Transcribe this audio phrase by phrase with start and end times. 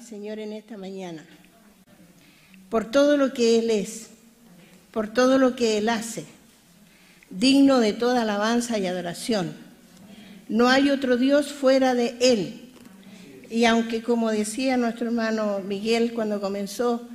[0.00, 1.24] Señor en esta mañana
[2.68, 4.08] por todo lo que Él es,
[4.90, 6.24] por todo lo que Él hace,
[7.30, 9.52] digno de toda alabanza y adoración.
[10.48, 12.70] No hay otro Dios fuera de Él.
[13.50, 17.06] Y aunque, como decía nuestro hermano Miguel cuando comenzó,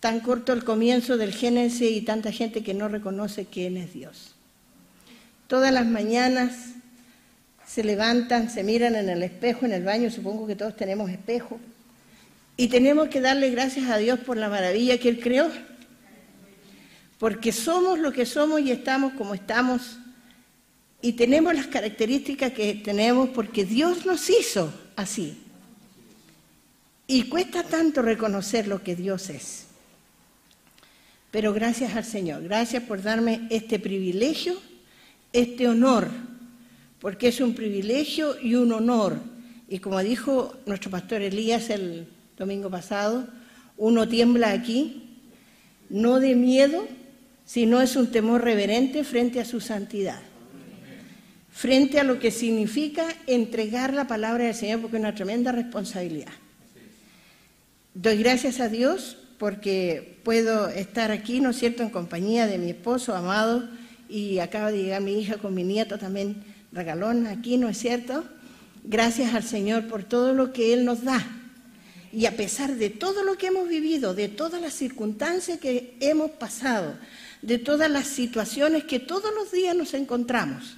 [0.00, 4.34] tan corto el comienzo del Génesis y tanta gente que no reconoce quién es Dios.
[5.48, 6.75] Todas las mañanas
[7.66, 11.58] se levantan, se miran en el espejo, en el baño, supongo que todos tenemos espejo,
[12.56, 15.50] y tenemos que darle gracias a Dios por la maravilla que Él creó,
[17.18, 19.98] porque somos lo que somos y estamos como estamos,
[21.02, 25.42] y tenemos las características que tenemos porque Dios nos hizo así.
[27.06, 29.66] Y cuesta tanto reconocer lo que Dios es.
[31.30, 34.56] Pero gracias al Señor, gracias por darme este privilegio,
[35.32, 36.08] este honor,
[37.06, 39.20] porque es un privilegio y un honor.
[39.68, 43.28] Y como dijo nuestro pastor Elías el domingo pasado,
[43.76, 45.20] uno tiembla aquí,
[45.88, 46.84] no de miedo,
[47.44, 50.18] sino es un temor reverente frente a su santidad,
[51.52, 56.32] frente a lo que significa entregar la palabra del Señor, porque es una tremenda responsabilidad.
[57.94, 62.70] Doy gracias a Dios porque puedo estar aquí, ¿no es cierto?, en compañía de mi
[62.70, 63.68] esposo amado
[64.08, 68.24] y acaba de llegar mi hija con mi nieto también regalón aquí, ¿no es cierto?
[68.84, 71.26] Gracias al Señor por todo lo que Él nos da.
[72.12, 76.30] Y a pesar de todo lo que hemos vivido, de todas las circunstancias que hemos
[76.32, 76.94] pasado,
[77.42, 80.76] de todas las situaciones que todos los días nos encontramos,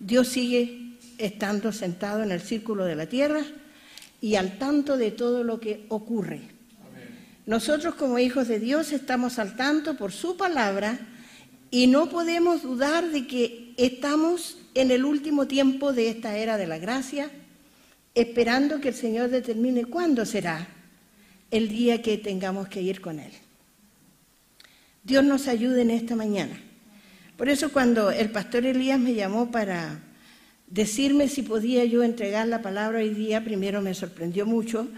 [0.00, 3.42] Dios sigue estando sentado en el círculo de la tierra
[4.20, 6.40] y al tanto de todo lo que ocurre.
[7.46, 10.98] Nosotros como hijos de Dios estamos al tanto por su palabra
[11.70, 16.66] y no podemos dudar de que estamos en el último tiempo de esta era de
[16.66, 17.30] la gracia,
[18.14, 20.66] esperando que el Señor determine cuándo será
[21.50, 23.30] el día que tengamos que ir con Él.
[25.02, 26.58] Dios nos ayude en esta mañana.
[27.36, 30.00] Por eso cuando el pastor Elías me llamó para
[30.66, 34.88] decirme si podía yo entregar la palabra hoy día, primero me sorprendió mucho,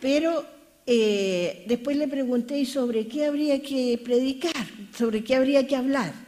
[0.00, 0.44] pero
[0.86, 6.27] eh, después le pregunté sobre qué habría que predicar, sobre qué habría que hablar.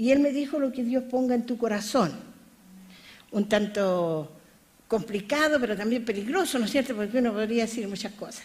[0.00, 2.10] Y él me dijo lo que Dios ponga en tu corazón.
[3.32, 4.32] Un tanto
[4.88, 6.96] complicado, pero también peligroso, ¿no es cierto?
[6.96, 8.42] Porque uno podría decir muchas cosas.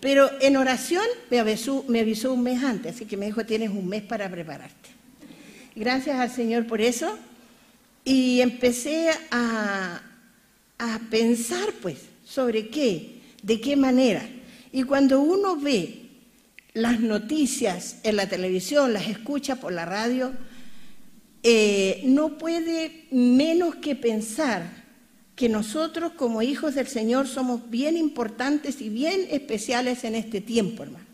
[0.00, 1.82] Pero en oración me avisó,
[2.30, 4.90] un mes antes, así que me dijo, tienes un mes para prepararte.
[5.74, 7.18] Gracias al Señor por eso.
[8.04, 10.02] Y empecé a,
[10.78, 14.28] a pensar, pues, sobre qué, de qué manera.
[14.72, 16.02] Y cuando uno ve
[16.74, 20.34] las noticias en la televisión, las escucha por la radio,
[21.48, 24.68] eh, no puede menos que pensar
[25.36, 30.82] que nosotros como hijos del Señor somos bien importantes y bien especiales en este tiempo,
[30.82, 31.06] hermano.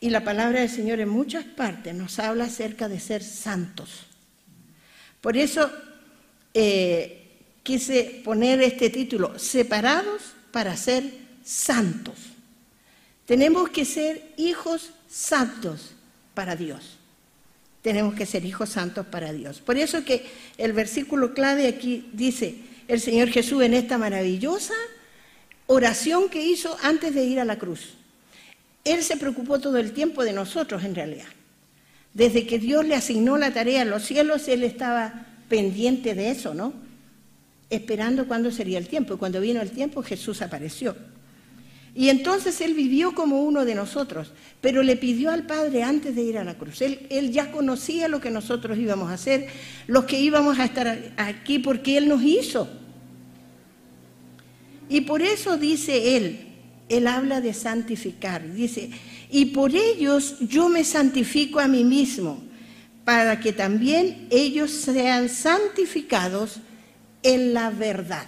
[0.00, 4.06] Y la palabra del Señor en muchas partes nos habla acerca de ser santos.
[5.20, 5.70] Por eso
[6.54, 11.04] eh, quise poner este título, separados para ser
[11.44, 12.16] santos.
[13.26, 15.90] Tenemos que ser hijos santos
[16.32, 16.93] para Dios.
[17.84, 19.60] Tenemos que ser hijos santos para Dios.
[19.60, 20.24] Por eso que
[20.56, 22.54] el versículo clave aquí dice,
[22.88, 24.72] el Señor Jesús en esta maravillosa
[25.66, 27.92] oración que hizo antes de ir a la cruz.
[28.84, 31.26] Él se preocupó todo el tiempo de nosotros en realidad.
[32.14, 36.54] Desde que Dios le asignó la tarea a los cielos, Él estaba pendiente de eso,
[36.54, 36.72] ¿no?
[37.68, 39.12] Esperando cuándo sería el tiempo.
[39.12, 40.96] Y cuando vino el tiempo, Jesús apareció.
[41.96, 46.22] Y entonces él vivió como uno de nosotros, pero le pidió al Padre antes de
[46.22, 46.82] ir a la cruz.
[46.82, 49.46] Él, ya conocía lo que nosotros íbamos a hacer,
[49.86, 52.68] los que íbamos a estar aquí, porque Él nos hizo.
[54.88, 56.40] Y por eso dice Él,
[56.88, 58.90] Él habla de santificar, dice,
[59.30, 62.42] y por ellos yo me santifico a mí mismo,
[63.04, 66.56] para que también ellos sean santificados
[67.22, 68.26] en la verdad.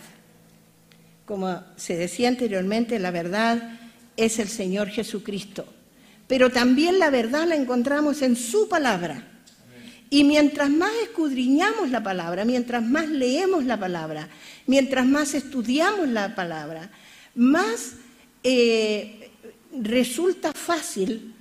[1.26, 3.78] Como se decía anteriormente, la verdad
[4.16, 5.66] es el Señor Jesucristo.
[6.28, 9.24] Pero también la verdad la encontramos en su palabra.
[10.08, 14.28] Y mientras más escudriñamos la palabra, mientras más leemos la palabra,
[14.66, 16.90] mientras más estudiamos la palabra,
[17.34, 17.94] más
[18.44, 19.30] eh,
[19.72, 21.34] resulta fácil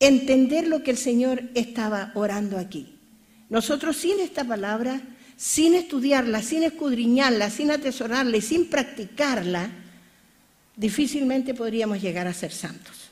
[0.00, 2.96] entender lo que el Señor estaba orando aquí.
[3.48, 5.00] Nosotros sin esta palabra
[5.42, 9.72] sin estudiarla, sin escudriñarla, sin atesorarla y sin practicarla,
[10.76, 13.10] difícilmente podríamos llegar a ser santos.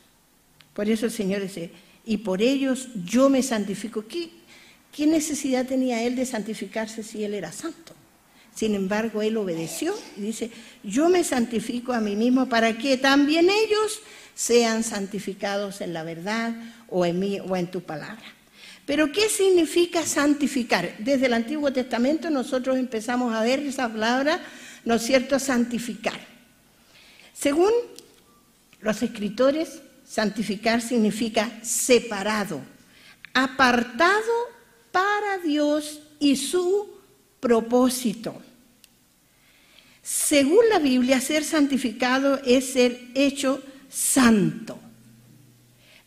[0.73, 1.71] Por eso el Señor dice,
[2.05, 4.05] y por ellos yo me santifico.
[4.07, 7.93] ¿Qué, necesidad tenía Él de santificarse si Él era santo?
[8.55, 10.51] Sin embargo, él obedeció y dice,
[10.83, 13.99] yo me santifico a mí mismo para que también ellos
[14.35, 16.55] sean santificados en la verdad
[16.87, 18.23] o en o en tu palabra.
[18.91, 20.97] Pero ¿qué significa santificar?
[20.97, 24.41] Desde el Antiguo Testamento nosotros empezamos a ver esa palabra,
[24.83, 26.19] ¿no es cierto?, santificar.
[27.33, 27.71] Según
[28.81, 32.59] los escritores, santificar significa separado,
[33.33, 34.33] apartado
[34.91, 36.89] para Dios y su
[37.39, 38.41] propósito.
[40.03, 44.77] Según la Biblia, ser santificado es ser hecho santo.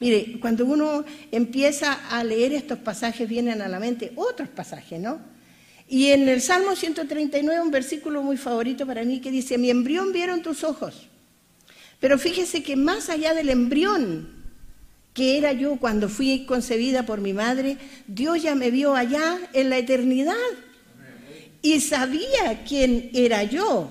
[0.05, 1.03] Mire, cuando uno
[1.33, 5.19] empieza a leer estos pasajes vienen a la mente otros pasajes, ¿no?
[5.89, 10.13] Y en el Salmo 139 un versículo muy favorito para mí que dice, mi embrión
[10.13, 11.09] vieron tus ojos.
[12.01, 14.29] Pero fíjese que más allá del embrión
[15.15, 19.71] que era yo cuando fui concebida por mi madre, Dios ya me vio allá en
[19.71, 20.35] la eternidad
[21.63, 23.91] y sabía quién era yo,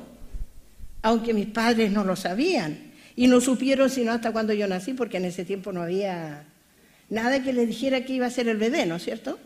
[1.01, 2.92] aunque mis padres no lo sabían.
[3.15, 6.45] Y no supieron sino hasta cuando yo nací, porque en ese tiempo no había
[7.09, 9.39] nada que le dijera que iba a ser el bebé, ¿no es cierto?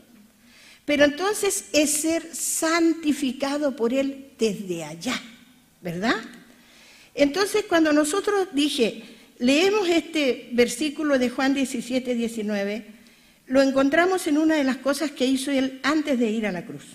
[0.85, 5.21] Pero entonces es ser santificado por Él desde allá,
[5.81, 6.15] ¿verdad?
[7.13, 9.03] Entonces cuando nosotros dije,
[9.39, 12.85] leemos este versículo de Juan 17, 19,
[13.47, 16.65] lo encontramos en una de las cosas que hizo Él antes de ir a la
[16.65, 16.85] cruz.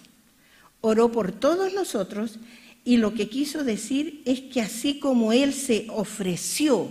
[0.81, 2.39] Oró por todos nosotros
[2.85, 6.91] y lo que quiso decir es que así como Él se ofreció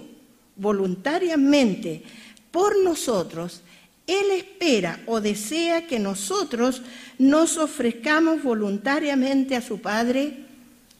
[0.55, 2.03] voluntariamente
[2.51, 3.61] por nosotros,
[4.07, 6.81] Él espera o desea que nosotros
[7.17, 10.45] nos ofrezcamos voluntariamente a su Padre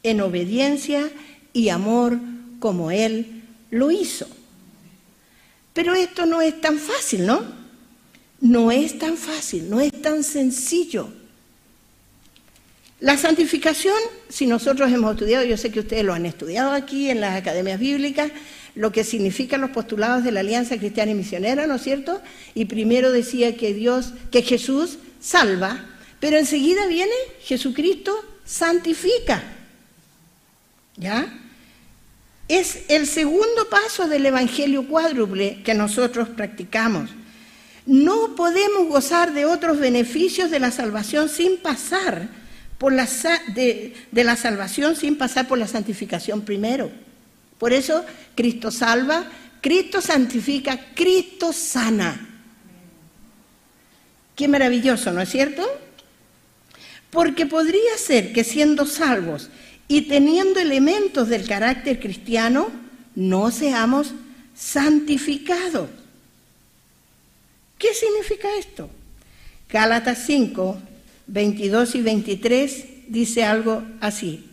[0.02, 1.10] en obediencia
[1.52, 2.18] y amor
[2.58, 4.26] como Él lo hizo.
[5.72, 7.42] Pero esto no es tan fácil, ¿no?
[8.40, 11.08] No es tan fácil, no es tan sencillo.
[13.02, 13.96] La santificación,
[14.28, 17.80] si nosotros hemos estudiado, yo sé que ustedes lo han estudiado aquí en las academias
[17.80, 18.30] bíblicas,
[18.76, 22.22] lo que significan los postulados de la Alianza Cristiana y Misionera, ¿no es cierto?
[22.54, 25.84] Y primero decía que Dios, que Jesús salva,
[26.20, 27.10] pero enseguida viene
[27.42, 28.14] Jesucristo
[28.44, 29.42] santifica.
[30.96, 31.26] ¿Ya?
[32.46, 37.10] Es el segundo paso del Evangelio cuádruple que nosotros practicamos.
[37.84, 42.41] No podemos gozar de otros beneficios de la salvación sin pasar
[42.90, 43.06] la,
[43.54, 46.90] de, de la salvación sin pasar por la santificación primero.
[47.58, 49.24] Por eso Cristo salva,
[49.60, 52.28] Cristo santifica, Cristo sana.
[54.34, 55.64] Qué maravilloso, ¿no es cierto?
[57.10, 59.50] Porque podría ser que siendo salvos
[59.86, 62.72] y teniendo elementos del carácter cristiano,
[63.14, 64.14] no seamos
[64.56, 65.90] santificados.
[67.78, 68.88] ¿Qué significa esto?
[69.68, 70.80] Gálatas 5,
[71.26, 74.44] 22 y 23 dice algo así.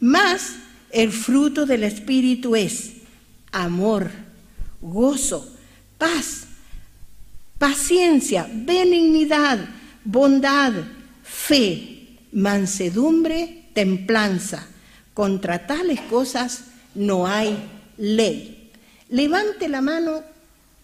[0.00, 0.56] Más
[0.90, 2.92] el fruto del Espíritu es
[3.52, 4.10] amor,
[4.80, 5.48] gozo,
[5.98, 6.46] paz,
[7.58, 9.58] paciencia, benignidad,
[10.04, 10.72] bondad,
[11.22, 14.66] fe, mansedumbre, templanza.
[15.14, 17.58] Contra tales cosas no hay
[17.96, 18.70] ley.
[19.08, 20.22] Levante la mano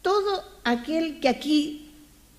[0.02, 1.90] todo aquel que aquí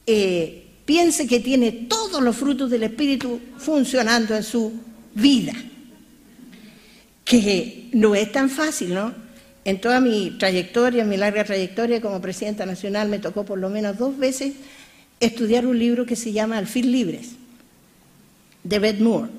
[0.06, 4.74] eh, piense que tiene todos los frutos del Espíritu funcionando en su
[5.14, 5.54] vida.
[7.24, 9.14] Que no es tan fácil, ¿no?
[9.64, 13.98] En toda mi trayectoria, mi larga trayectoria como presidenta nacional, me tocó por lo menos
[13.98, 14.54] dos veces
[15.20, 17.32] estudiar un libro que se llama Al fin libres,
[18.64, 19.32] de Beth Moore.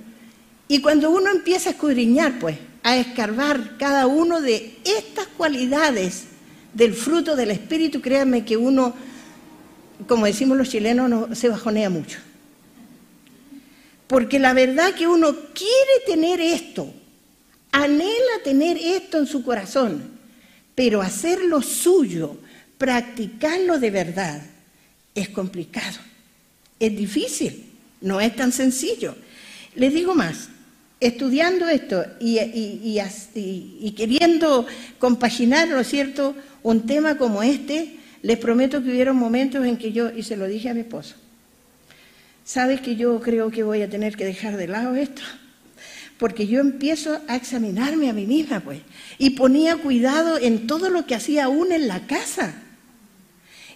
[0.69, 6.25] Y cuando uno empieza a escudriñar, pues, a escarbar cada uno de estas cualidades
[6.75, 8.95] del fruto del Espíritu, créanme que uno
[10.07, 12.19] como decimos los chilenos, no, se bajonea mucho.
[14.07, 16.93] Porque la verdad que uno quiere tener esto,
[17.73, 20.11] anhela tener esto en su corazón,
[20.75, 22.37] pero hacerlo suyo,
[22.79, 24.43] practicarlo de verdad,
[25.15, 25.99] es complicado,
[26.79, 29.17] es difícil, no es tan sencillo.
[29.75, 30.49] Les digo más,
[31.01, 34.67] estudiando esto y, y queriendo
[34.99, 37.97] compaginar, ¿no es cierto?, un tema como este,
[38.27, 41.15] les prometo que hubieron momentos en que yo, y se lo dije a mi esposo,
[42.45, 45.23] ¿sabes que yo creo que voy a tener que dejar de lado esto?
[46.19, 48.81] Porque yo empiezo a examinarme a mí misma, pues,
[49.19, 52.55] y ponía cuidado en todo lo que hacía aún en la casa.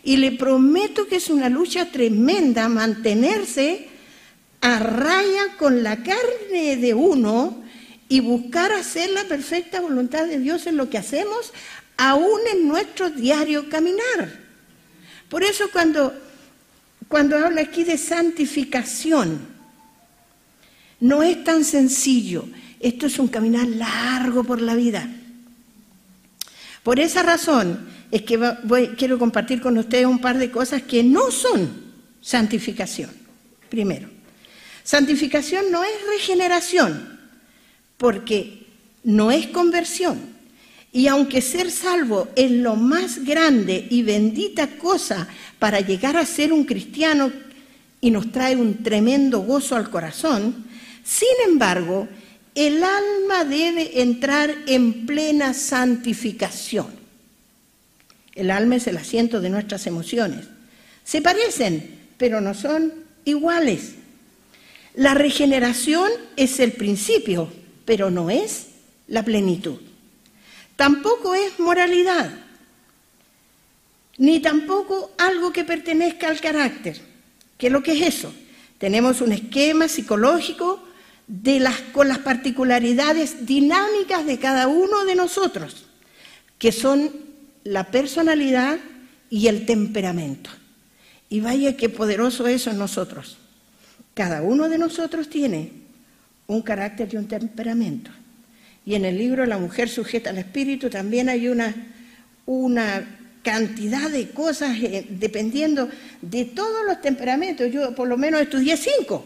[0.02, 3.86] Y le prometo que es una lucha tremenda mantenerse
[4.62, 7.62] a raya con la carne de uno
[8.08, 11.52] y buscar hacer la perfecta voluntad de Dios en lo que hacemos,
[12.00, 14.40] aún en nuestro diario caminar.
[15.28, 16.14] Por eso cuando,
[17.08, 19.38] cuando habla aquí de santificación,
[20.98, 22.46] no es tan sencillo.
[22.80, 25.10] Esto es un caminar largo por la vida.
[26.82, 28.40] Por esa razón es que
[28.96, 31.92] quiero compartir con ustedes un par de cosas que no son
[32.22, 33.10] santificación.
[33.68, 34.08] Primero,
[34.84, 37.20] santificación no es regeneración,
[37.98, 38.66] porque
[39.04, 40.29] no es conversión.
[40.92, 45.28] Y aunque ser salvo es lo más grande y bendita cosa
[45.58, 47.32] para llegar a ser un cristiano
[48.00, 50.64] y nos trae un tremendo gozo al corazón,
[51.04, 52.08] sin embargo,
[52.54, 56.88] el alma debe entrar en plena santificación.
[58.34, 60.46] El alma es el asiento de nuestras emociones.
[61.04, 62.92] Se parecen, pero no son
[63.24, 63.92] iguales.
[64.94, 67.52] La regeneración es el principio,
[67.84, 68.66] pero no es
[69.06, 69.89] la plenitud.
[70.80, 72.30] Tampoco es moralidad,
[74.16, 76.98] ni tampoco algo que pertenezca al carácter.
[77.58, 78.32] ¿Qué es lo que es eso?
[78.78, 80.82] Tenemos un esquema psicológico
[81.92, 85.84] con las particularidades dinámicas de cada uno de nosotros,
[86.58, 87.10] que son
[87.62, 88.78] la personalidad
[89.28, 90.48] y el temperamento.
[91.28, 93.36] Y vaya qué poderoso eso en nosotros.
[94.14, 95.72] Cada uno de nosotros tiene
[96.46, 98.12] un carácter y un temperamento.
[98.90, 101.72] Y en el libro La mujer sujeta al espíritu también hay una,
[102.44, 105.88] una cantidad de cosas eh, dependiendo
[106.20, 107.70] de todos los temperamentos.
[107.70, 109.24] Yo por lo menos estudié cinco.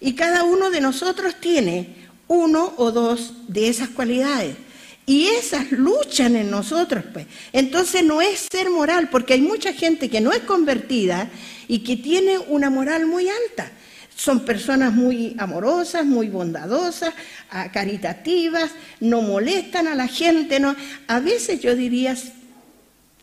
[0.00, 1.94] Y cada uno de nosotros tiene
[2.26, 4.56] uno o dos de esas cualidades.
[5.04, 7.26] Y esas luchan en nosotros, pues.
[7.52, 11.28] Entonces no es ser moral, porque hay mucha gente que no es convertida
[11.68, 13.70] y que tiene una moral muy alta.
[14.16, 17.14] Son personas muy amorosas, muy bondadosas,
[17.50, 20.58] ah, caritativas, no molestan a la gente.
[21.06, 22.16] A veces yo diría,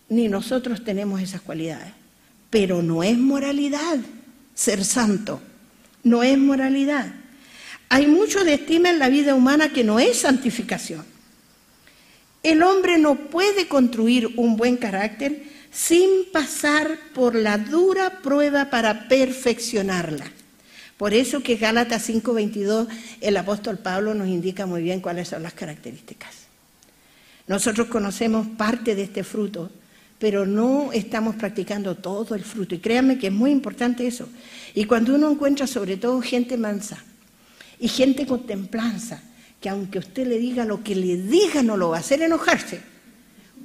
[0.07, 1.91] ni nosotros tenemos esas cualidades.
[2.49, 3.97] Pero no es moralidad
[4.53, 5.41] ser santo
[6.03, 7.07] no es moralidad.
[7.89, 11.05] Hay mucho de estima en la vida humana que no es santificación.
[12.43, 19.07] El hombre no puede construir un buen carácter sin pasar por la dura prueba para
[19.07, 20.31] perfeccionarla.
[21.03, 22.87] Por eso que Gálatas 5:22
[23.19, 26.33] el apóstol Pablo nos indica muy bien cuáles son las características.
[27.45, 29.69] Nosotros conocemos parte de este fruto,
[30.17, 32.73] pero no estamos practicando todo el fruto.
[32.73, 34.29] Y créanme que es muy importante eso.
[34.75, 37.03] Y cuando uno encuentra sobre todo gente mansa
[37.81, 39.21] y gente con templanza,
[39.59, 42.79] que aunque usted le diga lo que le diga no lo va a hacer enojarse,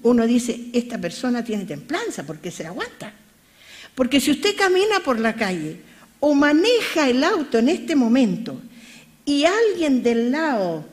[0.03, 3.13] uno dice, esta persona tiene templanza porque se aguanta.
[3.95, 5.87] Porque si usted camina por la calle
[6.21, 8.61] o maneja el auto en este momento
[9.25, 10.85] y alguien del lado,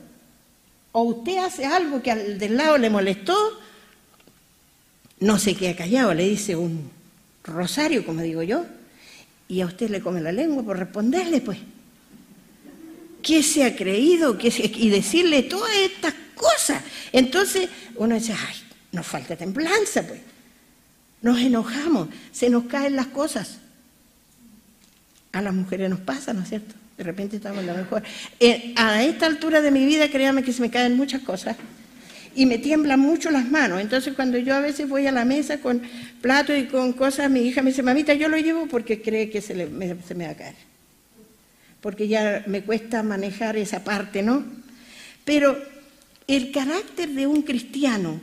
[0.92, 3.36] o usted hace algo que al del lado le molestó,
[5.20, 6.90] no se queda callado, le dice un
[7.44, 8.66] rosario, como digo yo,
[9.48, 11.58] y a usted le come la lengua por responderle, pues.
[13.22, 14.38] ¿Qué se ha creído?
[14.38, 16.82] ¿Qué Y decirle todas estas cosas.
[17.12, 18.56] Entonces uno dice, ay,
[18.92, 20.20] nos falta templanza, pues.
[21.22, 23.58] Nos enojamos, se nos caen las cosas.
[25.36, 26.74] A las mujeres nos pasa, ¿no es cierto?
[26.96, 28.02] De repente estamos en la mejor.
[28.40, 31.56] Eh, a esta altura de mi vida, créame que se me caen muchas cosas
[32.34, 33.82] y me tiemblan mucho las manos.
[33.82, 35.82] Entonces cuando yo a veces voy a la mesa con
[36.22, 39.42] plato y con cosas, mi hija me dice, mamita, yo lo llevo porque cree que
[39.42, 40.54] se, me, se me va a caer.
[41.82, 44.42] Porque ya me cuesta manejar esa parte, ¿no?
[45.26, 45.62] Pero
[46.26, 48.22] el carácter de un cristiano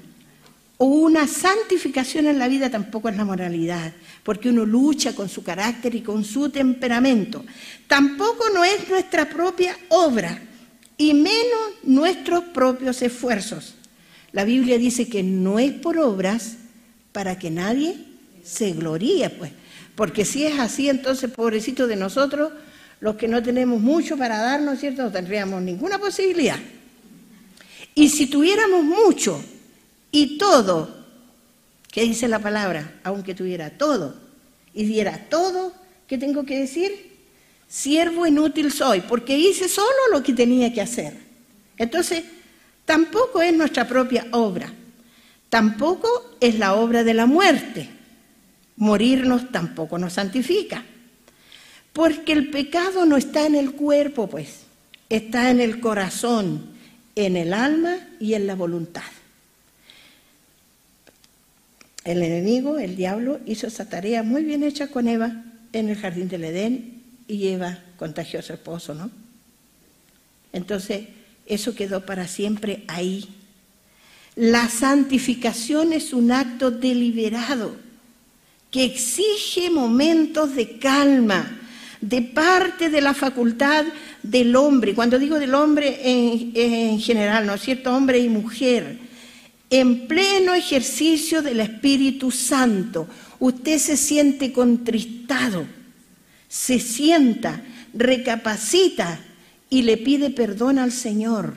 [0.77, 3.93] o una santificación en la vida tampoco es la moralidad,
[4.23, 7.43] porque uno lucha con su carácter y con su temperamento.
[7.87, 10.41] Tampoco no es nuestra propia obra
[10.97, 13.75] y menos nuestros propios esfuerzos.
[14.31, 16.55] La Biblia dice que no es por obras
[17.11, 17.97] para que nadie
[18.43, 19.51] se gloríe, pues.
[19.95, 22.51] Porque si es así, entonces, pobrecito de nosotros,
[22.99, 25.03] los que no tenemos mucho para darnos, ¿cierto?
[25.03, 26.57] No tendríamos ninguna posibilidad.
[27.93, 29.43] Y si tuviéramos mucho
[30.11, 31.02] y todo,
[31.93, 32.99] ¿qué dice la palabra?
[33.05, 34.15] Aunque tuviera todo
[34.73, 35.71] y diera todo,
[36.07, 37.13] ¿qué tengo que decir?
[37.69, 41.15] Siervo inútil soy, porque hice solo lo que tenía que hacer.
[41.77, 42.23] Entonces,
[42.85, 44.71] Tampoco es nuestra propia obra.
[45.49, 47.89] Tampoco es la obra de la muerte.
[48.75, 50.83] Morirnos tampoco nos santifica.
[51.93, 54.61] Porque el pecado no está en el cuerpo, pues,
[55.09, 56.71] está en el corazón,
[57.15, 59.03] en el alma y en la voluntad.
[62.03, 66.27] El enemigo, el diablo, hizo esa tarea muy bien hecha con Eva en el jardín
[66.27, 69.09] del Edén y Eva contagió a su esposo, ¿no?
[70.51, 71.07] Entonces,
[71.45, 73.27] eso quedó para siempre ahí.
[74.35, 77.75] La santificación es un acto deliberado
[78.69, 81.59] que exige momentos de calma
[82.01, 83.85] de parte de la facultad
[84.23, 87.95] del hombre, cuando digo del hombre en, en general, ¿no es cierto?
[87.95, 88.97] Hombre y mujer,
[89.73, 93.07] en pleno ejercicio del Espíritu Santo,
[93.39, 95.65] usted se siente contristado,
[96.47, 99.19] se sienta, recapacita
[99.71, 101.55] y le pide perdón al Señor.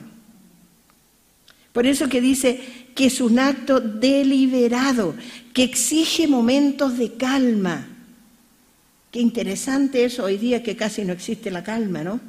[1.71, 2.59] Por eso que dice
[2.95, 5.13] que es un acto deliberado,
[5.53, 7.87] que exige momentos de calma.
[9.11, 12.19] Qué interesante eso hoy día que casi no existe la calma, ¿no?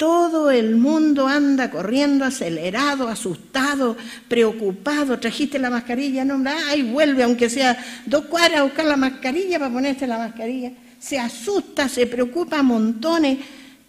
[0.00, 5.20] Todo el mundo anda corriendo acelerado, asustado, preocupado.
[5.20, 7.76] Trajiste la mascarilla, no, ay, vuelve aunque sea
[8.06, 10.72] dos cuadras a buscar la mascarilla para ponerte la mascarilla.
[10.98, 13.40] Se asusta, se preocupa montones.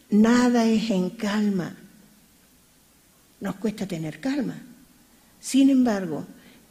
[0.10, 1.78] Nada es en calma
[3.42, 4.56] nos cuesta tener calma.
[5.42, 6.26] Sin embargo,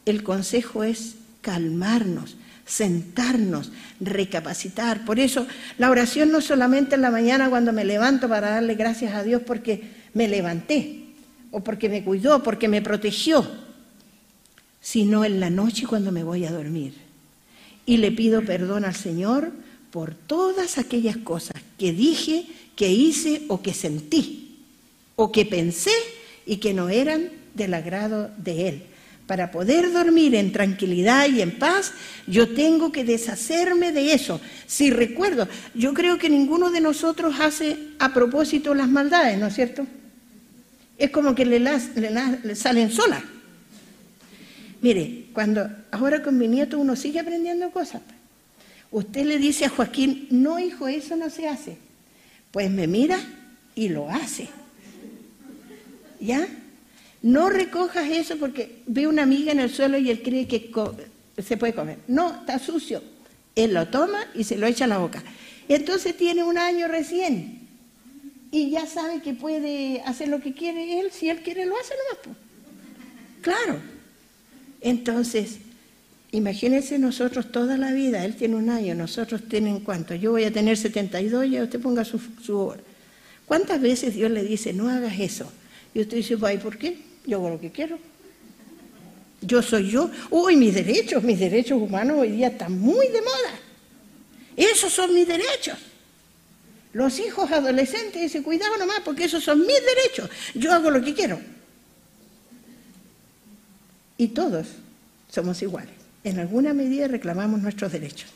[0.07, 5.05] el consejo es calmarnos, sentarnos, recapacitar.
[5.05, 5.47] Por eso
[5.79, 9.43] la oración no solamente en la mañana cuando me levanto para darle gracias a Dios
[9.47, 9.83] porque
[10.15, 11.05] me levanté,
[11.51, 13.49] o porque me cuidó, porque me protegió,
[14.81, 16.95] sino en la noche cuando me voy a dormir.
[17.87, 19.53] Y le pido perdón al Señor
[19.91, 24.59] por todas aquellas cosas que dije, que hice o que sentí,
[25.17, 25.93] o que pensé
[26.47, 28.83] y que no eran del agrado de Él.
[29.31, 31.93] Para poder dormir en tranquilidad y en paz,
[32.27, 34.41] yo tengo que deshacerme de eso.
[34.67, 39.55] Si recuerdo, yo creo que ninguno de nosotros hace a propósito las maldades, ¿no es
[39.55, 39.87] cierto?
[40.99, 43.23] Es como que le, le salen solas.
[44.83, 48.03] Mire, cuando ahora con mi nieto uno sigue aprendiendo cosas.
[48.91, 51.77] Usted le dice a Joaquín, no hijo, eso no se hace.
[52.51, 53.21] Pues me mira
[53.77, 54.49] y lo hace.
[56.19, 56.49] ¿Ya?
[57.23, 60.71] No recojas eso porque ve una amiga en el suelo y él cree que
[61.43, 61.99] se puede comer.
[62.09, 63.03] No, está sucio.
[63.55, 65.23] Él lo toma y se lo echa a la boca.
[65.69, 67.61] Entonces tiene un año recién
[68.51, 71.11] y ya sabe que puede hacer lo que quiere él.
[71.13, 72.39] Si él quiere, lo hace nomás.
[73.43, 73.79] Claro.
[74.81, 75.59] Entonces,
[76.33, 78.25] imagínense nosotros toda la vida.
[78.25, 80.15] Él tiene un año, nosotros tienen cuánto.
[80.15, 82.75] Yo voy a tener 72, ya usted ponga su, su
[83.47, 85.51] ¿Cuántas veces Dios le dice, no hagas eso?
[85.93, 87.10] Y usted dice, ¿y por qué?
[87.31, 87.97] Yo hago lo que quiero.
[89.41, 90.11] Yo soy yo.
[90.31, 93.53] Uy, mis derechos, mis derechos humanos hoy día están muy de moda.
[94.57, 95.79] Esos son mis derechos.
[96.93, 100.29] Los hijos adolescentes dicen, cuidado nomás, porque esos son mis derechos.
[100.57, 101.41] Yo hago lo que quiero.
[104.19, 104.67] Y todos
[105.31, 105.95] somos iguales.
[106.25, 108.29] En alguna medida reclamamos nuestros derechos.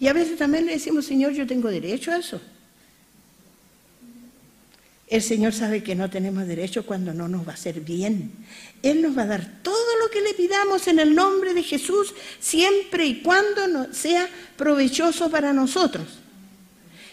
[0.00, 2.40] Y a veces también le decimos, Señor, yo tengo derecho a eso.
[5.08, 8.32] El Señor sabe que no tenemos derecho cuando no nos va a hacer bien.
[8.82, 12.14] Él nos va a dar todo lo que le pidamos en el nombre de Jesús,
[12.40, 16.20] siempre y cuando sea provechoso para nosotros.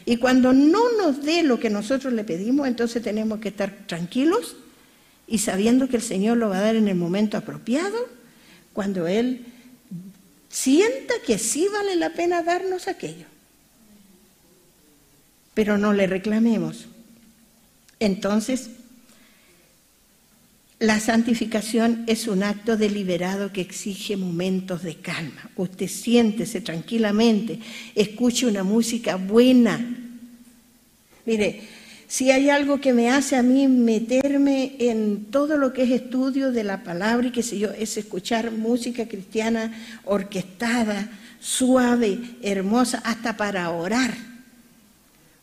[0.05, 4.55] Y cuando no nos dé lo que nosotros le pedimos, entonces tenemos que estar tranquilos
[5.27, 8.07] y sabiendo que el Señor lo va a dar en el momento apropiado,
[8.73, 9.45] cuando Él
[10.49, 13.25] sienta que sí vale la pena darnos aquello.
[15.53, 16.87] Pero no le reclamemos
[18.01, 18.71] entonces,
[20.79, 25.51] la santificación es un acto deliberado que exige momentos de calma.
[25.55, 27.59] Usted siéntese tranquilamente,
[27.93, 29.79] escuche una música buena.
[31.27, 31.61] Mire,
[32.07, 36.51] si hay algo que me hace a mí meterme en todo lo que es estudio
[36.51, 39.71] de la palabra y qué sé yo, es escuchar música cristiana
[40.05, 44.30] orquestada, suave, hermosa, hasta para orar.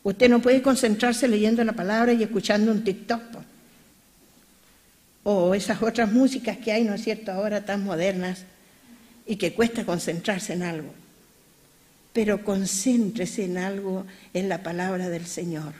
[0.03, 3.21] Usted no puede concentrarse leyendo la palabra y escuchando un TikTok.
[5.25, 8.45] O esas otras músicas que hay, ¿no es cierto?, ahora tan modernas
[9.27, 10.95] y que cuesta concentrarse en algo.
[12.13, 15.75] Pero concéntrese en algo, en la palabra del Señor.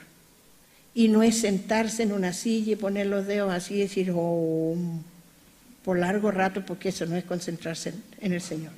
[0.95, 4.77] Y no es sentarse en una silla y poner los dedos así y decir, oh,
[5.85, 8.73] por largo rato, porque eso no es concentrarse en el Señor.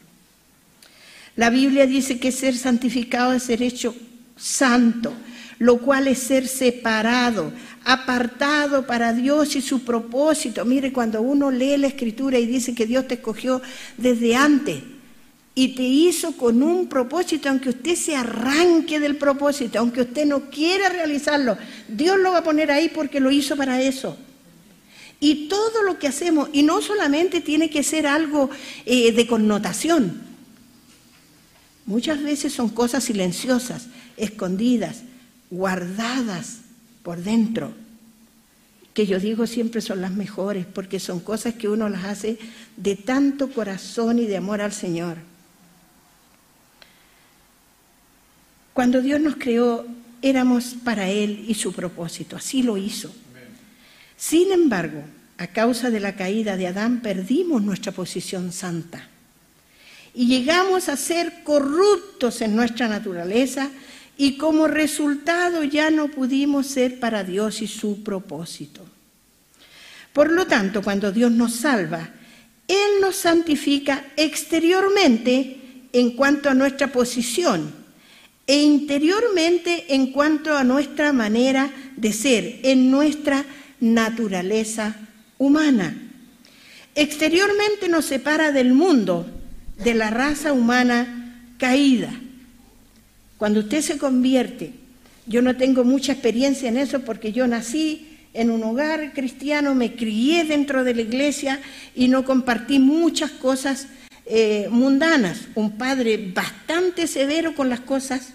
[1.35, 3.97] La Biblia dice que ser santificado es ser hecho
[4.41, 5.13] santo
[5.61, 7.53] lo cual es ser separado,
[7.85, 10.65] apartado para Dios y su propósito.
[10.65, 13.61] Mire, cuando uno lee la escritura y dice que Dios te escogió
[13.99, 14.83] desde antes
[15.55, 20.49] y te hizo con un propósito, aunque usted se arranque del propósito, aunque usted no
[20.49, 24.17] quiera realizarlo, Dios lo va a poner ahí porque lo hizo para eso.
[25.21, 28.49] Y todo lo que hacemos, y no solamente tiene que ser algo
[28.87, 30.23] eh, de connotación,
[31.85, 33.89] muchas veces son cosas silenciosas,
[34.21, 35.03] escondidas,
[35.51, 36.59] guardadas
[37.03, 37.73] por dentro,
[38.95, 42.39] que yo digo siempre son las mejores, porque son cosas que uno las hace
[42.77, 45.17] de tanto corazón y de amor al Señor.
[48.73, 49.87] Cuando Dios nos creó,
[50.23, 52.37] éramos para Él y su propósito.
[52.37, 53.13] Así lo hizo.
[54.17, 55.03] Sin embargo,
[55.39, 59.09] a causa de la caída de Adán, perdimos nuestra posición santa
[60.13, 63.71] y llegamos a ser corruptos en nuestra naturaleza
[64.21, 68.85] y como resultado ya no pudimos ser para Dios y su propósito.
[70.13, 72.11] Por lo tanto, cuando Dios nos salva,
[72.69, 77.73] Él nos santifica exteriormente en cuanto a nuestra posición
[78.47, 83.47] e interiormente en cuanto a nuestra manera de ser, en nuestra
[83.81, 84.97] naturaleza
[85.39, 85.97] humana.
[86.95, 89.27] Exteriormente nos separa del mundo,
[89.83, 92.13] de la raza humana caída.
[93.41, 94.75] Cuando usted se convierte,
[95.25, 99.97] yo no tengo mucha experiencia en eso porque yo nací en un hogar cristiano, me
[99.97, 101.59] crié dentro de la iglesia
[101.95, 103.87] y no compartí muchas cosas
[104.27, 105.49] eh, mundanas.
[105.55, 108.35] Un padre bastante severo con las cosas.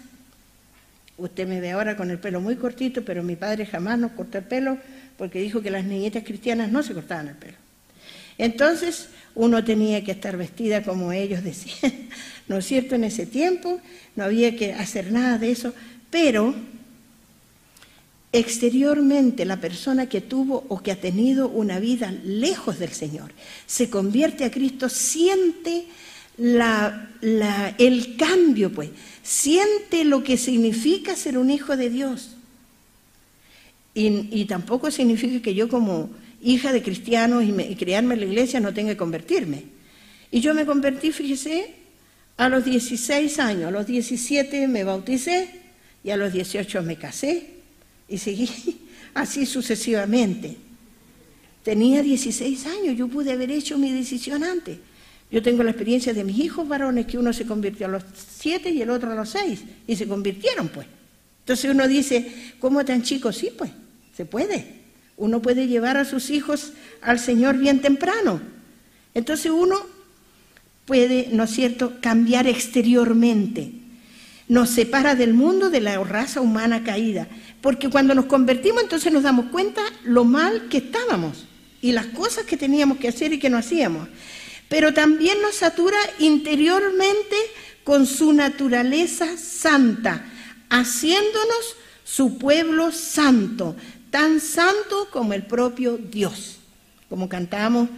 [1.18, 4.38] Usted me ve ahora con el pelo muy cortito, pero mi padre jamás nos cortó
[4.38, 4.76] el pelo
[5.16, 7.58] porque dijo que las niñitas cristianas no se cortaban el pelo.
[8.38, 11.92] Entonces uno tenía que estar vestida como ellos decían,
[12.48, 12.94] ¿no es cierto?
[12.94, 13.80] En ese tiempo
[14.14, 15.74] no había que hacer nada de eso,
[16.10, 16.54] pero
[18.32, 23.32] exteriormente la persona que tuvo o que ha tenido una vida lejos del Señor
[23.66, 25.86] se convierte a Cristo, siente
[26.38, 28.90] el cambio, pues,
[29.22, 32.32] siente lo que significa ser un hijo de Dios.
[33.94, 36.10] Y, tampoco significa que yo como
[36.42, 39.64] hija de cristianos y, y criarme en la iglesia no tenga que convertirme.
[40.30, 41.74] Y yo me convertí, fíjese,
[42.36, 45.48] a los 16 años, a los 17 me bauticé
[46.04, 47.54] y a los 18 me casé
[48.08, 48.48] y seguí
[49.14, 50.56] así sucesivamente.
[51.62, 54.78] Tenía 16 años, yo pude haber hecho mi decisión antes.
[55.30, 58.04] Yo tengo la experiencia de mis hijos varones, que uno se convirtió a los
[58.38, 60.86] 7 y el otro a los 6, y se convirtieron pues.
[61.40, 63.36] Entonces uno dice, ¿cómo tan chicos?
[63.36, 63.70] Sí, pues,
[64.16, 64.76] se puede.
[65.16, 68.40] Uno puede llevar a sus hijos al Señor bien temprano.
[69.14, 69.76] Entonces uno
[70.86, 73.72] puede, ¿no es cierto?, cambiar exteriormente.
[74.48, 77.26] Nos separa del mundo de la raza humana caída.
[77.60, 81.46] Porque cuando nos convertimos entonces nos damos cuenta lo mal que estábamos
[81.82, 84.08] y las cosas que teníamos que hacer y que no hacíamos.
[84.68, 87.36] Pero también nos satura interiormente
[87.82, 90.24] con su naturaleza santa,
[90.70, 93.76] haciéndonos su pueblo santo,
[94.10, 96.58] tan santo como el propio Dios,
[97.08, 97.88] como cantamos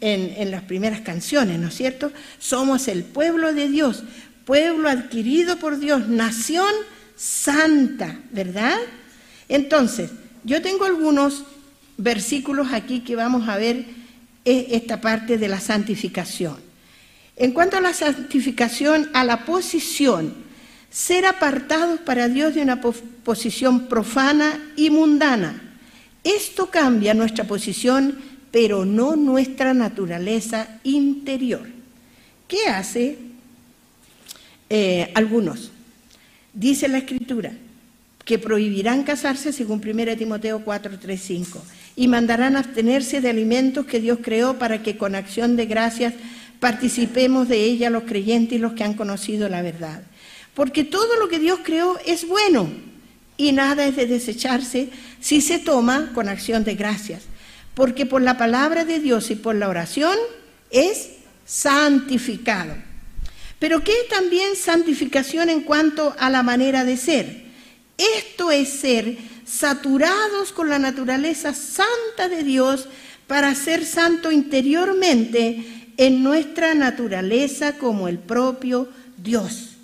[0.00, 2.12] en, las primeras canciones, ¿no es cierto?
[2.38, 4.02] Somos el pueblo de Dios,
[4.44, 6.72] pueblo adquirido por Dios, nación
[7.16, 8.78] santa, ¿verdad?
[9.48, 10.10] Entonces,
[10.44, 11.44] yo tengo algunos
[11.98, 13.84] versículos aquí que vamos a ver
[14.44, 16.56] eh, esta parte de la santificación.
[17.36, 20.34] En cuanto a la santificación, a la posición,
[20.90, 25.62] ser apartados para Dios de una posición profana y mundana.
[26.24, 28.18] Esto cambia nuestra posición,
[28.50, 31.68] pero no nuestra naturaleza interior.
[32.48, 33.18] ¿Qué hace
[34.68, 35.70] eh, algunos?
[36.52, 37.52] Dice la Escritura,
[38.24, 41.62] que prohibirán casarse según 1 Timoteo 4, 3, 5
[41.96, 46.14] y mandarán abstenerse de alimentos que Dios creó para que con acción de gracias
[46.60, 50.02] participemos de ella los creyentes y los que han conocido la verdad.
[50.54, 52.70] Porque todo lo que Dios creó es bueno
[53.36, 57.22] y nada es de desecharse si se toma con acción de gracias.
[57.80, 60.14] Porque por la palabra de Dios y por la oración
[60.70, 61.12] es
[61.46, 62.74] santificado.
[63.58, 67.42] Pero ¿qué es también santificación en cuanto a la manera de ser?
[67.96, 69.16] Esto es ser
[69.46, 72.86] saturados con la naturaleza santa de Dios
[73.26, 75.64] para ser santo interiormente
[75.96, 79.76] en nuestra naturaleza como el propio Dios.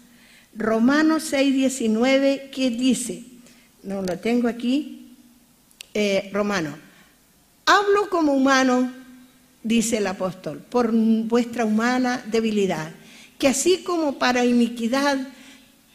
[0.55, 3.25] Romanos 6, 19, ¿qué dice?
[3.85, 5.17] No lo tengo aquí.
[5.95, 6.86] Eh, Romano.
[7.67, 8.93] Hablo como humano,
[9.63, 12.93] dice el apóstol, por vuestra humana debilidad,
[13.39, 15.19] que así como para iniquidad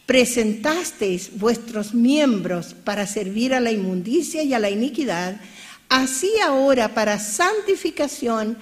[0.05, 5.39] presentasteis vuestros miembros para servir a la inmundicia y a la iniquidad,
[5.87, 8.57] así ahora para santificación,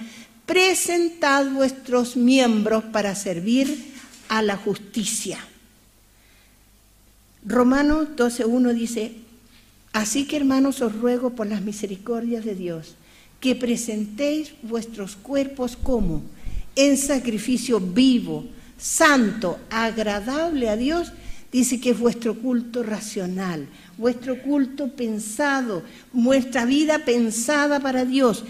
[0.46, 3.92] presentad vuestros miembros para servir
[4.28, 5.38] a la justicia.
[7.44, 9.12] Romanos 12.1 dice,
[9.92, 12.96] así que hermanos os ruego por las misericordias de Dios,
[13.40, 16.22] que presentéis vuestros cuerpos como
[16.76, 18.46] en sacrificio vivo,
[18.78, 21.12] santo, agradable a Dios,
[21.52, 23.66] Dice que es vuestro culto racional,
[23.98, 28.44] vuestro culto pensado, vuestra vida pensada para Dios.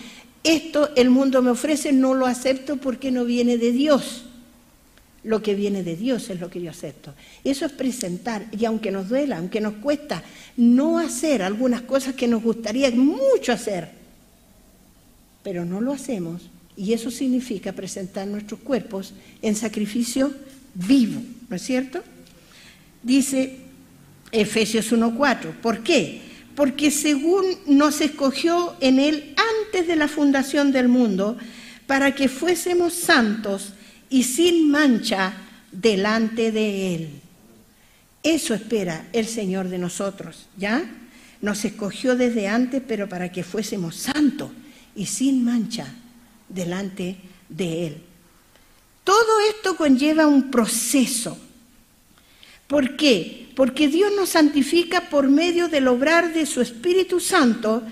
[0.45, 4.25] Esto el mundo me ofrece, no lo acepto porque no viene de Dios.
[5.25, 7.15] Lo que viene de Dios es lo que yo acepto.
[7.43, 10.23] Eso es presentar, y aunque nos duela, aunque nos cuesta
[10.59, 14.00] no hacer algunas cosas que nos gustaría mucho hacer,
[15.43, 20.33] pero no lo hacemos, y eso significa presentar nuestros cuerpos en sacrificio
[20.75, 22.03] vivo, ¿no es cierto?
[23.03, 23.57] Dice
[24.33, 26.23] Efesios 1.4, ¿por qué?
[26.55, 29.35] Porque según nos escogió en Él
[29.67, 31.37] antes de la fundación del mundo,
[31.87, 33.73] para que fuésemos santos
[34.09, 35.35] y sin mancha
[35.73, 37.11] delante de Él.
[38.23, 40.85] Eso espera el Señor de nosotros, ¿ya?
[41.41, 44.51] Nos escogió desde antes, pero para que fuésemos santos
[45.01, 45.87] y sin mancha
[46.47, 47.17] delante
[47.49, 48.03] de Él.
[49.03, 51.39] Todo esto conlleva un proceso.
[52.67, 53.49] ¿Por qué?
[53.57, 57.83] Porque Dios nos santifica por medio del obrar de su Espíritu Santo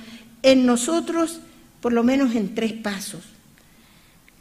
[0.42, 1.40] en nosotros,
[1.80, 3.22] por lo menos en tres pasos.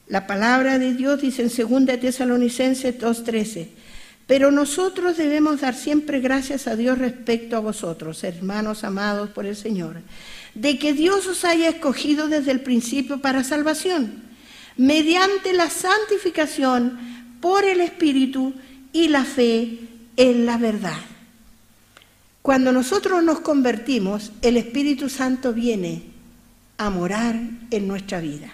[0.10, 3.70] La palabra de Dios dice en 2 Tesalonicenses 2.13,
[4.28, 9.56] pero nosotros debemos dar siempre gracias a Dios respecto a vosotros, hermanos amados por el
[9.56, 10.02] Señor,
[10.58, 14.24] de que Dios os haya escogido desde el principio para salvación,
[14.76, 16.98] mediante la santificación
[17.40, 18.54] por el Espíritu
[18.92, 19.78] y la fe
[20.16, 21.00] en la verdad.
[22.42, 26.04] Cuando nosotros nos convertimos, el Espíritu Santo viene
[26.78, 27.40] a morar
[27.70, 28.52] en nuestra vida.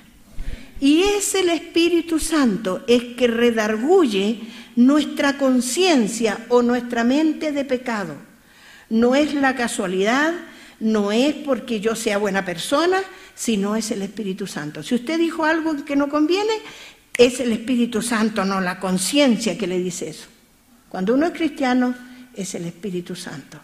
[0.82, 4.42] Y es el Espíritu Santo es que redarguye
[4.76, 8.16] nuestra conciencia o nuestra mente de pecado.
[8.90, 10.34] No es la casualidad,
[10.84, 13.02] no es porque yo sea buena persona,
[13.34, 14.84] sino es el Espíritu Santo.
[14.84, 16.54] Si usted dijo algo que no conviene,
[17.18, 20.28] es el Espíritu Santo, no la conciencia que le dice eso.
[20.90, 21.96] Cuando uno es cristiano,
[22.36, 23.60] es el Espíritu Santo.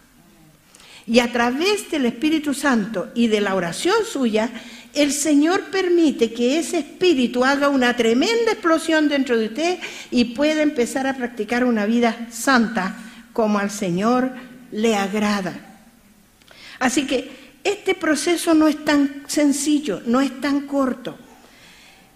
[1.06, 4.50] Y a través del Espíritu Santo y de la oración suya,
[4.94, 9.80] el Señor permite que ese espíritu haga una tremenda explosión dentro de usted
[10.10, 12.96] y pueda empezar a practicar una vida santa
[13.34, 14.32] como al Señor
[14.72, 15.69] le agrada.
[16.80, 17.30] Así que
[17.64, 21.18] este proceso no es tan sencillo, no es tan corto.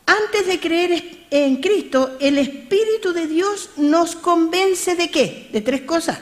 [0.06, 5.50] Antes de creer en Cristo, el Espíritu de Dios nos convence de qué?
[5.52, 6.20] De tres cosas.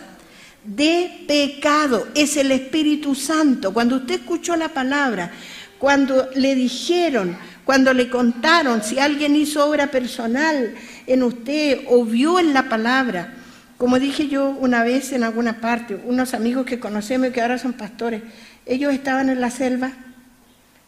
[0.63, 2.07] De pecado.
[2.13, 3.73] Es el Espíritu Santo.
[3.73, 5.31] Cuando usted escuchó la palabra,
[5.79, 10.75] cuando le dijeron, cuando le contaron si alguien hizo obra personal
[11.07, 13.40] en usted o vio en la palabra.
[13.81, 17.57] Como dije yo una vez en alguna parte, unos amigos que conocemos y que ahora
[17.57, 18.21] son pastores,
[18.67, 19.91] ellos estaban en la selva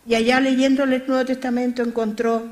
[0.07, 2.45] y allá leyéndole el Nuevo Testamento encontró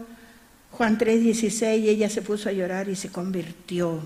[0.72, 4.00] Juan 3:16 y ella se puso a llorar y se convirtió.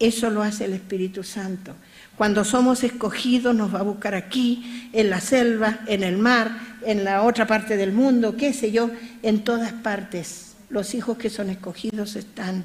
[0.00, 1.76] Eso lo hace el Espíritu Santo.
[2.16, 7.04] Cuando somos escogidos nos va a buscar aquí, en la selva, en el mar, en
[7.04, 8.90] la otra parte del mundo, qué sé yo,
[9.22, 10.56] en todas partes.
[10.70, 12.64] Los hijos que son escogidos están.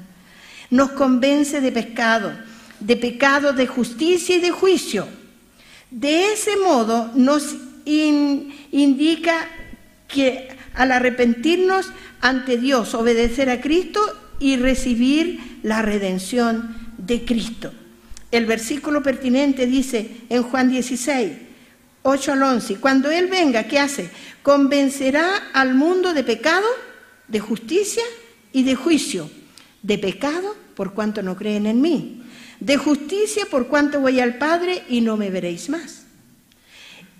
[0.68, 2.32] Nos convence de pecado,
[2.80, 5.08] de pecado, de justicia y de juicio.
[5.90, 9.48] De ese modo nos indica
[10.06, 14.00] que al arrepentirnos ante Dios, obedecer a Cristo
[14.38, 17.72] y recibir la redención de Cristo.
[18.30, 21.32] El versículo pertinente dice en Juan 16,
[22.02, 24.10] 8 al 11, cuando Él venga, ¿qué hace?
[24.42, 26.66] Convencerá al mundo de pecado,
[27.26, 28.02] de justicia
[28.52, 29.30] y de juicio.
[29.82, 32.22] De pecado por cuanto no creen en mí.
[32.60, 36.04] De justicia por cuanto voy al Padre y no me veréis más.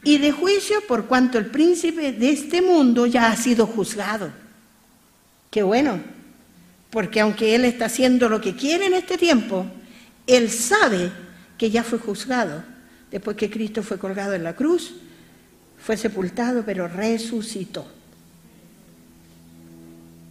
[0.04, 4.30] Y de juicio por cuanto el príncipe de este mundo ya ha sido juzgado.
[5.50, 6.00] Qué bueno,
[6.90, 9.66] porque aunque Él está haciendo lo que quiere en este tiempo,
[10.28, 11.10] él sabe
[11.56, 12.62] que ya fue juzgado
[13.10, 14.94] después que Cristo fue colgado en la cruz,
[15.78, 17.90] fue sepultado, pero resucitó.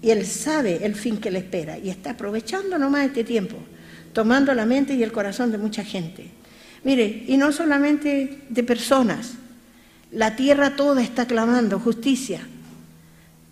[0.03, 3.57] Y Él sabe el fin que le espera y está aprovechando nomás este tiempo,
[4.17, 6.25] tomando la mente y el corazón de mucha gente.
[6.83, 9.33] Mire, y no solamente de personas,
[10.11, 12.39] la tierra toda está clamando justicia.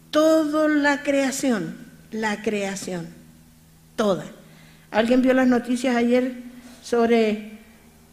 [0.10, 1.76] Toda la creación,
[2.10, 3.06] la creación,
[3.96, 4.26] toda.
[4.90, 6.34] ¿Alguien vio las noticias ayer
[6.82, 7.60] sobre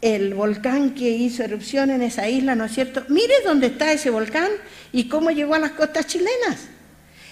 [0.02, 3.02] el volcán que hizo erupción en esa isla, ¿no es cierto?
[3.08, 4.50] Mire dónde está ese volcán
[4.92, 6.68] y cómo llegó a las costas chilenas.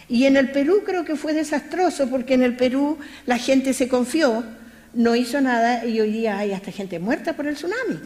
[0.09, 3.87] Y en el Perú creo que fue desastroso porque en el Perú la gente se
[3.87, 4.59] confió,
[4.93, 8.01] no hizo nada y hoy día hay hasta gente muerta por el tsunami.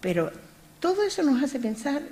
[0.00, 0.32] Pero
[0.80, 2.02] todo eso nos hace pensar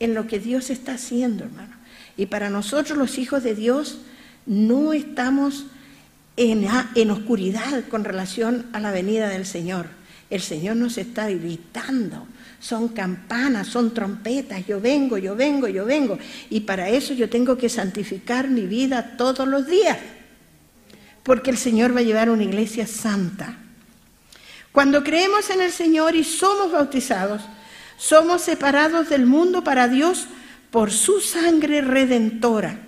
[0.00, 1.74] en lo que Dios está haciendo, hermano.
[2.16, 3.98] Y para nosotros los hijos de Dios
[4.46, 5.66] no estamos
[6.36, 9.86] en, oscuridad con relación a la venida del Señor.
[10.30, 12.26] El Señor nos está gritando.
[12.60, 14.66] Son campanas, son trompetas.
[14.66, 16.18] Yo vengo, yo vengo, yo vengo.
[16.50, 19.96] Y para eso yo tengo que santificar mi vida todos los días.
[21.28, 23.58] Porque el Señor va a llevar una iglesia santa.
[24.72, 27.42] Cuando creemos en el Señor y somos bautizados,
[27.98, 30.26] somos separados del mundo para Dios
[30.70, 32.78] por su sangre redentora.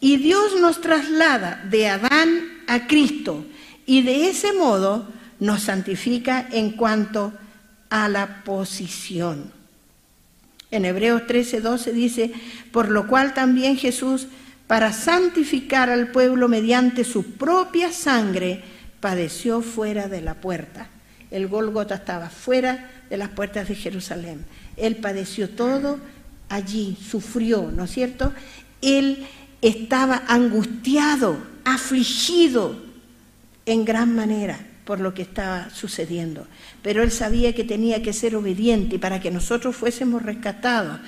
[0.00, 3.46] Y Dios nos traslada de Adán a Cristo
[3.86, 5.08] y de ese modo
[5.40, 7.32] nos santifica en cuanto
[7.88, 9.50] a la posición.
[10.70, 12.32] En Hebreos 13, 12 dice,
[12.70, 14.26] por lo cual también Jesús,
[14.72, 18.64] para santificar al pueblo mediante su propia sangre,
[19.00, 20.88] padeció fuera de la puerta.
[21.30, 24.46] El Golgota estaba fuera de las puertas de Jerusalén.
[24.78, 25.98] Él padeció todo
[26.48, 28.32] allí, sufrió, ¿no es cierto?
[28.80, 29.26] Él
[29.60, 32.74] estaba angustiado, afligido
[33.66, 36.46] en gran manera por lo que estaba sucediendo.
[36.80, 40.98] Pero él sabía que tenía que ser obediente y para que nosotros fuésemos rescatados,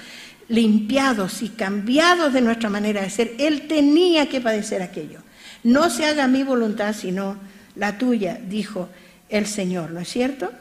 [0.48, 5.20] limpiados y cambiados de nuestra manera de ser, él tenía que padecer aquello.
[5.62, 7.36] No se haga mi voluntad, sino
[7.76, 8.88] la tuya, dijo
[9.28, 10.52] el Señor, ¿no es cierto?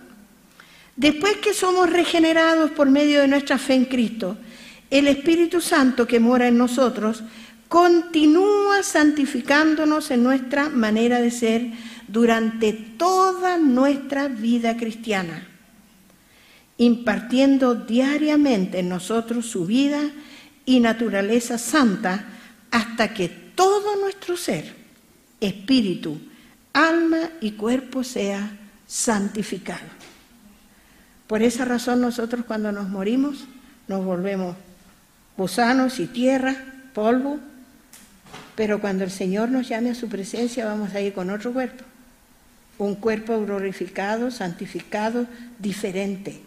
[0.95, 4.37] Después que somos regenerados por medio de nuestra fe en Cristo,
[4.89, 7.23] el Espíritu Santo que mora en nosotros
[7.67, 11.71] continúa santificándonos en nuestra manera de ser
[12.07, 15.47] durante toda nuestra vida cristiana,
[16.77, 20.01] impartiendo diariamente en nosotros su vida
[20.65, 22.25] y naturaleza santa
[22.71, 24.73] hasta que todo nuestro ser,
[25.39, 26.19] espíritu,
[26.73, 28.57] alma y cuerpo sea
[28.87, 30.03] santificado.
[31.27, 33.45] Por esa razón nosotros cuando nos morimos
[33.87, 34.55] nos volvemos
[35.37, 36.55] gusanos y tierra,
[36.93, 37.39] polvo,
[38.55, 41.83] pero cuando el Señor nos llame a su presencia vamos a ir con otro cuerpo,
[42.77, 45.25] un cuerpo glorificado, santificado,
[45.59, 46.41] diferente,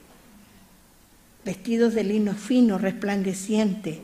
[1.47, 4.03] vestidos de lino fino, resplandeciente,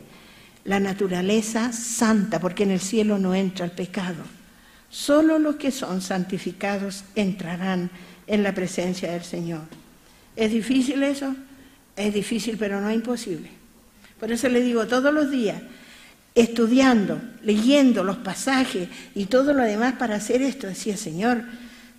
[0.64, 4.22] la naturaleza santa, porque en el cielo no entra el pecado.
[4.88, 7.90] Solo los que son santificados entrarán
[8.28, 9.62] en la presencia del Señor.
[10.36, 11.34] ¿Es difícil eso?
[11.96, 13.50] Es difícil, pero no es imposible.
[14.20, 15.60] Por eso le digo todos los días,
[16.36, 21.42] estudiando, leyendo los pasajes y todo lo demás para hacer esto, decía, Señor,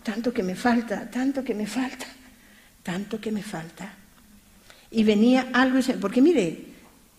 [0.04, 2.06] tanto que me falta, tanto que me falta,
[2.82, 4.03] tanto que me falta.
[4.94, 6.68] Y venía algo, porque mire,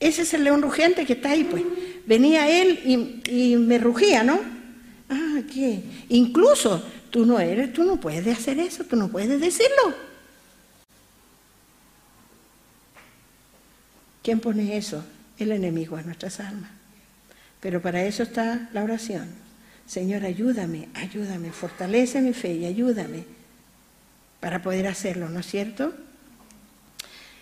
[0.01, 1.63] ese es el león rugente que está ahí, pues.
[2.07, 4.41] Venía él y, y me rugía, ¿no?
[5.11, 5.83] Ah, ¿qué?
[6.09, 9.95] Incluso tú no eres, tú no puedes hacer eso, tú no puedes decirlo.
[14.23, 15.05] ¿Quién pone eso?
[15.39, 16.71] El enemigo a nuestras almas.
[17.61, 19.29] Pero para eso está la oración.
[19.87, 23.25] Señor, ayúdame, ayúdame, fortalece mi fe y ayúdame
[24.41, 25.93] para poder hacerlo, ¿no es cierto?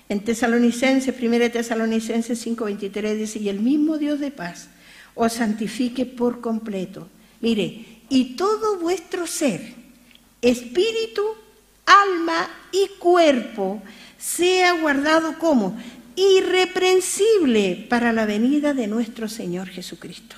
[0.09, 4.69] En Tesalonicenses, 1 Tesalonicenses 5:23 dice, y el mismo Dios de paz
[5.15, 7.09] os santifique por completo
[7.43, 9.75] Mire, y todo vuestro ser,
[10.41, 11.23] espíritu,
[11.85, 13.83] alma y cuerpo,
[14.17, 15.77] sea guardado como
[16.15, 20.37] irreprensible para la venida de nuestro Señor Jesucristo.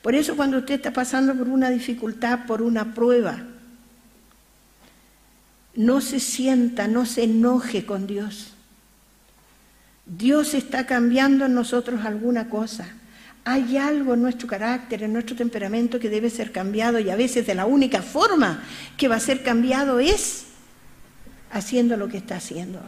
[0.00, 3.42] Por eso cuando usted está pasando por una dificultad, por una prueba,
[5.74, 8.54] no se sienta, no se enoje con Dios.
[10.06, 12.88] Dios está cambiando en nosotros alguna cosa.
[13.44, 17.46] Hay algo en nuestro carácter, en nuestro temperamento que debe ser cambiado y a veces
[17.46, 18.62] de la única forma
[18.96, 20.46] que va a ser cambiado es
[21.50, 22.80] haciendo lo que está haciendo.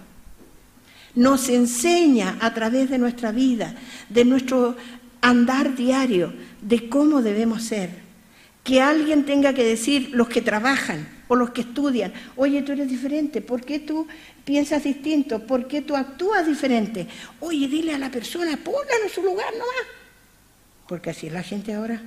[1.14, 3.75] Nos enseña a través de nuestra vida,
[4.09, 4.77] de nuestro
[5.21, 8.10] andar diario, de cómo debemos ser.
[8.64, 12.88] Que alguien tenga que decir, los que trabajan o los que estudian, oye, tú eres
[12.88, 14.07] diferente, ¿por qué tú
[14.44, 15.46] piensas distinto?
[15.46, 17.07] ¿Por qué tú actúas diferente?
[17.40, 20.01] Oye, dile a la persona, póngalo en su lugar nomás
[20.90, 22.02] porque así es la gente ahora.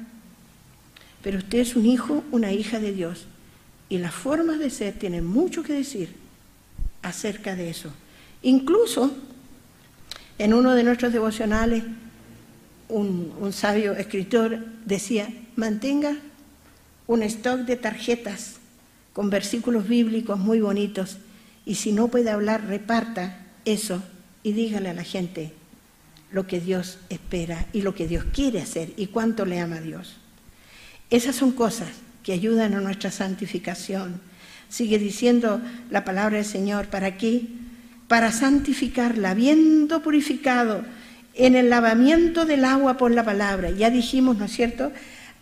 [1.22, 3.28] Pero usted es un hijo, una hija de Dios,
[3.88, 6.14] y las formas de ser tienen mucho que decir
[7.01, 7.93] acerca de eso.
[8.41, 9.10] Incluso
[10.38, 11.86] en uno de nuestros devocionales,
[12.89, 16.18] un, sabio escritor decía, mantenga
[17.08, 18.56] un stock de tarjetas
[19.14, 21.18] con versículos bíblicos muy bonitos
[21.66, 24.04] y si no puede hablar, reparta eso
[24.41, 25.54] y dígale a la gente,
[26.32, 29.82] lo que Dios espera y lo que Dios quiere hacer y cuánto le ama a
[29.82, 30.18] Dios.
[31.10, 31.89] Esas son cosas
[32.24, 34.20] que ayudan a nuestra santificación.
[34.68, 37.43] Sigue diciendo la palabra del Señor, ¿para qué?
[38.08, 40.84] Para santificarla, habiendo purificado
[41.36, 43.70] en el lavamiento del agua por la palabra.
[43.70, 44.91] Ya dijimos, ¿no es cierto?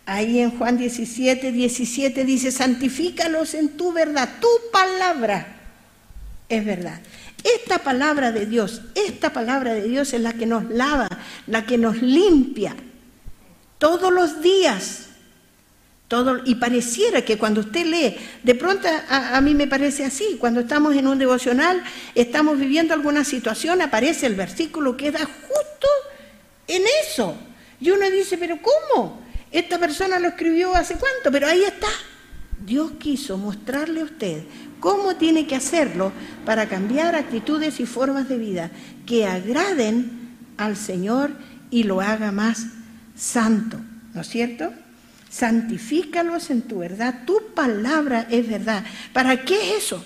[0.04, 5.60] Ahí en Juan 17, 17 dice, santifícalos en tu verdad, tu palabra
[6.48, 7.00] es verdad.
[7.44, 11.08] Esta palabra de Dios, esta palabra de Dios es la que nos lava,
[11.46, 12.74] la que nos limpia
[13.78, 15.08] todos los días.
[16.08, 20.60] Todo, y pareciera que cuando usted lee, de pronto a, mí me parece así, cuando
[20.60, 21.82] estamos en un devocional,
[22.14, 25.88] estamos viviendo alguna situación, aparece el versículo que da justo
[26.68, 27.34] en eso.
[27.80, 29.21] Y uno dice, pero ¿cómo?
[29.52, 31.88] Esta persona lo escribió hace cuánto, pero ahí está.
[32.64, 34.44] Dios quiso mostrarle a usted
[34.80, 36.12] cómo tiene que hacerlo
[36.44, 38.70] para cambiar actitudes y formas de vida
[39.06, 41.32] que agraden al Señor
[41.70, 42.66] y lo haga más
[43.16, 43.78] santo,
[44.14, 44.72] ¿no es cierto?
[45.28, 48.84] Santifícalos en tu verdad, tu palabra es verdad.
[49.12, 50.04] ¿Para qué es eso?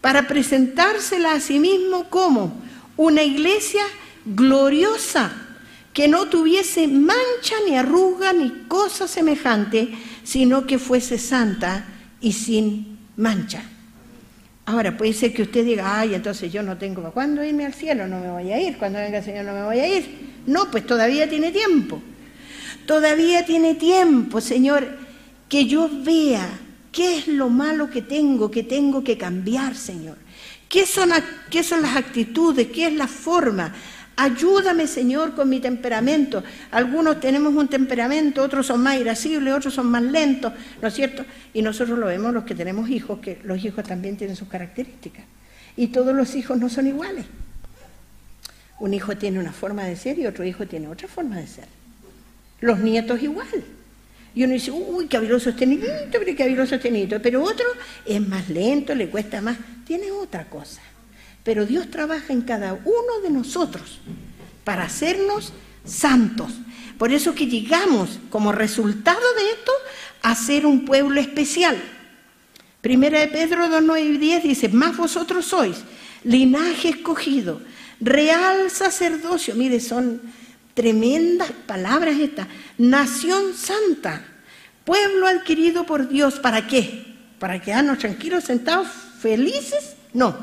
[0.00, 2.62] Para presentársela a sí mismo como
[2.96, 3.82] una iglesia
[4.24, 5.47] gloriosa,
[5.98, 9.88] que no tuviese mancha ni arruga ni cosa semejante,
[10.22, 11.86] sino que fuese santa
[12.20, 13.64] y sin mancha.
[14.66, 18.06] Ahora, puede ser que usted diga, ay, entonces yo no tengo, ¿cuándo irme al cielo?
[18.06, 20.44] No me voy a ir, cuando venga el Señor no me voy a ir.
[20.46, 22.00] No, pues todavía tiene tiempo.
[22.86, 24.86] Todavía tiene tiempo, Señor,
[25.48, 26.48] que yo vea
[26.92, 30.16] qué es lo malo que tengo, que tengo que cambiar, Señor.
[30.68, 31.10] ¿Qué son,
[31.50, 32.68] qué son las actitudes?
[32.68, 33.74] ¿Qué es la forma?
[34.20, 36.42] Ayúdame, Señor, con mi temperamento.
[36.72, 40.52] Algunos tenemos un temperamento, otros son más irascibles, otros son más lentos,
[40.82, 41.24] ¿no es cierto?
[41.54, 45.24] Y nosotros lo vemos los que tenemos hijos, que los hijos también tienen sus características.
[45.76, 47.26] Y todos los hijos no son iguales.
[48.80, 51.66] Un hijo tiene una forma de ser y otro hijo tiene otra forma de ser.
[52.60, 53.46] Los nietos igual.
[54.34, 57.20] Y uno dice, uy, qué habiloso este niñito, pero qué habiloso este.
[57.22, 57.66] Pero otro
[58.04, 60.80] es más lento, le cuesta más, tiene otra cosa.
[61.48, 64.00] Pero Dios trabaja en cada uno de nosotros
[64.64, 66.52] para hacernos santos.
[66.98, 69.72] Por eso que llegamos como resultado de esto
[70.20, 71.82] a ser un pueblo especial.
[72.82, 75.78] Primera de Pedro 2, 9 y 10 dice, más vosotros sois
[76.22, 77.62] linaje escogido,
[77.98, 80.20] real sacerdocio, mire, son
[80.74, 82.46] tremendas palabras estas,
[82.76, 84.22] nación santa,
[84.84, 87.06] pueblo adquirido por Dios, ¿para qué?
[87.38, 88.88] ¿Para quedarnos tranquilos, sentados,
[89.18, 89.94] felices?
[90.12, 90.36] No,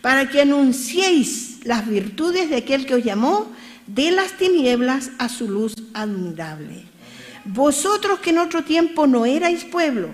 [0.00, 3.50] para que anunciéis las virtudes de aquel que os llamó
[3.86, 6.84] de las tinieblas a su luz admirable.
[7.44, 10.08] Vosotros que en otro tiempo no erais pueblo,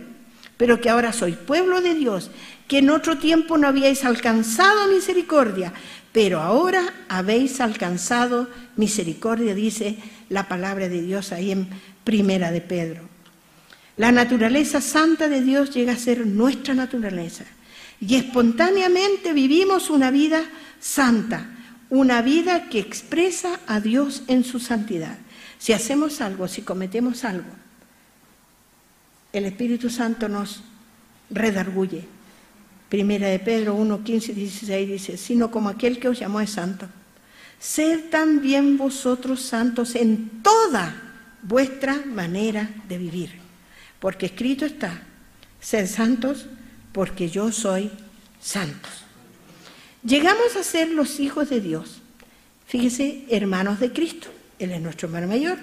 [0.56, 2.30] pero que ahora sois pueblo de Dios,
[2.66, 5.72] que en otro tiempo no habíais alcanzado misericordia,
[6.12, 9.98] pero ahora habéis alcanzado misericordia, dice
[10.30, 11.68] la palabra de Dios ahí en
[12.04, 13.02] Primera de Pedro.
[13.96, 17.44] La naturaleza santa de Dios llega a ser nuestra naturaleza
[18.00, 20.44] y espontáneamente vivimos una vida
[20.80, 21.50] santa,
[21.88, 25.18] una vida que expresa a Dios en su santidad.
[25.58, 27.50] Si hacemos algo, si cometemos algo,
[29.32, 30.62] el Espíritu Santo nos
[31.30, 32.06] redarguye,
[32.88, 36.50] Primera de Pedro 1, 15 y 16 dice, sino como aquel que os llamó es
[36.50, 36.86] santo.
[37.58, 40.94] Sed también vosotros santos en toda
[41.42, 43.32] vuestra manera de vivir.
[43.98, 45.02] Porque escrito está,
[45.60, 46.46] sed santos
[46.96, 47.90] porque yo soy
[48.40, 49.04] santos.
[50.02, 52.00] Llegamos a ser los hijos de Dios.
[52.66, 54.28] Fíjese, hermanos de Cristo.
[54.58, 55.58] Él es nuestro hermano mayor.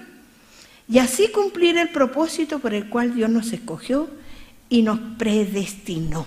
[0.88, 4.08] Y así cumplir el propósito por el cual Dios nos escogió
[4.68, 6.24] y nos predestinó.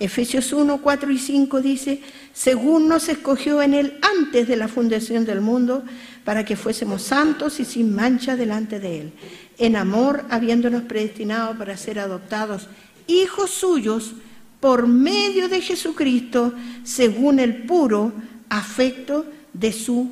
[0.00, 2.02] Efesios 1, 4 y 5 dice,
[2.34, 5.84] según nos escogió en él antes de la fundación del mundo,
[6.24, 9.12] para que fuésemos santos y sin mancha delante de él,
[9.58, 12.68] en amor habiéndonos predestinado para ser adoptados
[13.06, 14.12] hijos suyos
[14.60, 16.52] por medio de Jesucristo,
[16.84, 18.12] según el puro
[18.48, 20.10] afecto de su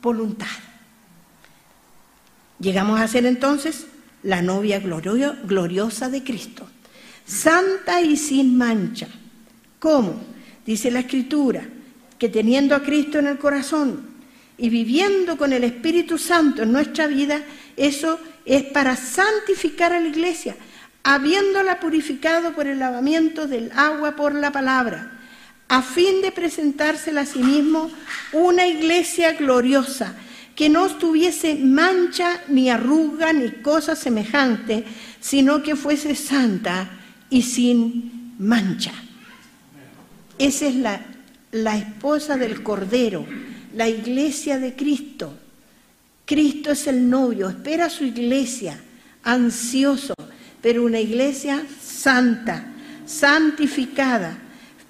[0.00, 0.46] voluntad.
[2.58, 3.86] Llegamos a ser entonces
[4.22, 6.66] la novia gloriosa de Cristo,
[7.24, 9.08] santa y sin mancha
[9.82, 10.14] ¿Cómo?
[10.64, 11.64] Dice la Escritura,
[12.16, 14.12] que teniendo a Cristo en el corazón
[14.56, 17.42] y viviendo con el Espíritu Santo en nuestra vida,
[17.76, 20.54] eso es para santificar a la iglesia,
[21.02, 25.10] habiéndola purificado por el lavamiento del agua por la palabra,
[25.68, 27.90] a fin de presentársela a sí mismo
[28.32, 30.14] una iglesia gloriosa,
[30.54, 34.84] que no tuviese mancha ni arruga ni cosa semejante,
[35.20, 36.90] sino que fuese santa
[37.30, 38.92] y sin mancha.
[40.38, 41.00] Esa es la,
[41.52, 43.24] la esposa del Cordero,
[43.74, 45.38] la iglesia de Cristo.
[46.26, 48.78] Cristo es el novio, espera a su iglesia,
[49.22, 50.14] ansioso,
[50.62, 52.64] pero una iglesia santa,
[53.04, 54.38] santificada,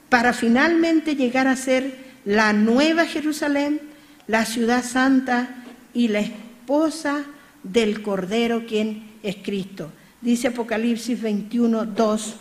[0.08, 3.80] para finalmente llegar a ser la nueva Jerusalén,
[4.26, 5.48] la ciudad santa
[5.94, 7.24] y la esposa
[7.62, 9.90] del Cordero, quien es Cristo.
[10.20, 12.34] Dice Apocalipsis 21, 2.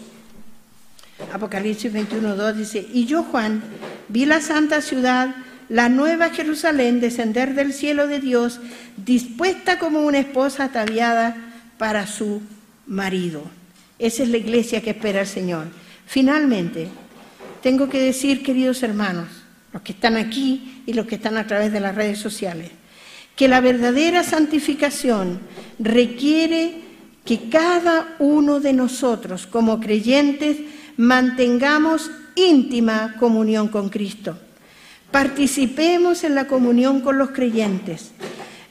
[1.34, 3.62] Apocalipsis 21.2 dice, y yo Juan
[4.10, 5.36] vi la santa ciudad,
[5.70, 8.60] la nueva Jerusalén, descender del cielo de Dios,
[8.98, 11.38] dispuesta como una esposa ataviada
[11.78, 12.42] para su
[12.92, 13.44] marido.
[13.98, 15.68] Esa es la iglesia que espera el Señor.
[16.06, 16.89] Finalmente,
[17.64, 19.30] tengo que decir, queridos hermanos,
[19.72, 22.70] los que están aquí y los que están a través de las redes sociales,
[23.36, 25.39] que la verdadera santificación
[25.80, 26.82] requiere
[27.24, 30.58] que cada uno de nosotros, como creyentes,
[30.98, 34.38] mantengamos íntima comunión con Cristo.
[35.12, 38.12] Participemos en la comunión con los creyentes.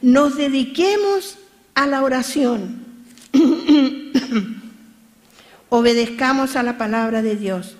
[0.01, 1.37] Nos dediquemos
[1.73, 2.90] a la oración.
[5.69, 7.75] Obedezcamos a la palabra de Dios.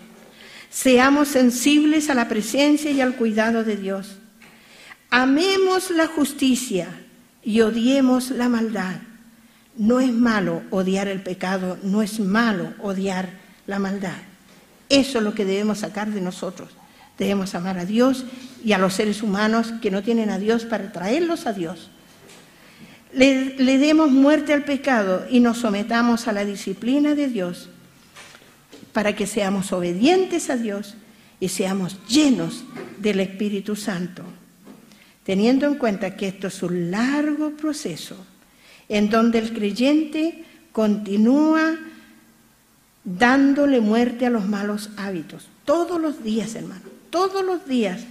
[0.70, 4.18] Seamos sensibles a la presencia y al cuidado de Dios.
[5.10, 6.88] Amemos la justicia
[7.44, 9.02] y odiemos la maldad.
[9.76, 13.30] No es malo odiar el pecado, no es malo odiar
[13.68, 14.18] la maldad.
[14.88, 16.70] Eso es lo que debemos sacar de nosotros.
[17.18, 18.26] Debemos amar a Dios
[18.64, 21.90] y a los seres humanos que no tienen a Dios para traerlos a Dios.
[23.14, 27.70] Le, demos muerte al pecado y nos sometamos a la disciplina de Dios
[28.94, 30.96] para que seamos obedientes a Dios
[31.40, 32.64] y seamos llenos
[33.00, 34.24] del Espíritu Santo
[35.24, 38.16] teniendo en cuenta que esto es un largo proceso
[38.90, 41.78] en donde el creyente continúa
[43.04, 45.48] dándole muerte a los malos hábitos.
[45.66, 48.02] Todos los días, hermano, todos los días